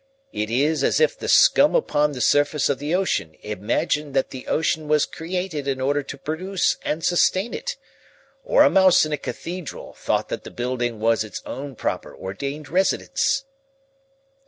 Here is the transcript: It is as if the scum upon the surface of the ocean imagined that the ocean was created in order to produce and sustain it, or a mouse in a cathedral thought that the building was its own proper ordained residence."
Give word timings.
It 0.33 0.49
is 0.49 0.83
as 0.83 0.99
if 0.99 1.15
the 1.15 1.27
scum 1.27 1.75
upon 1.75 2.13
the 2.13 2.21
surface 2.21 2.69
of 2.69 2.79
the 2.79 2.95
ocean 2.95 3.35
imagined 3.43 4.15
that 4.15 4.31
the 4.31 4.47
ocean 4.47 4.87
was 4.87 5.05
created 5.05 5.67
in 5.67 5.79
order 5.79 6.01
to 6.01 6.17
produce 6.17 6.75
and 6.81 7.05
sustain 7.05 7.53
it, 7.53 7.75
or 8.43 8.63
a 8.63 8.69
mouse 8.71 9.05
in 9.05 9.13
a 9.13 9.17
cathedral 9.17 9.93
thought 9.93 10.29
that 10.29 10.43
the 10.43 10.49
building 10.49 10.99
was 10.99 11.23
its 11.23 11.43
own 11.45 11.75
proper 11.75 12.15
ordained 12.15 12.67
residence." 12.67 13.43